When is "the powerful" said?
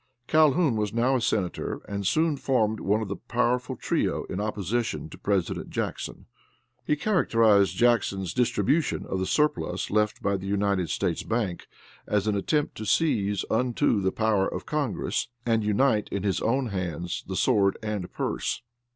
3.07-3.75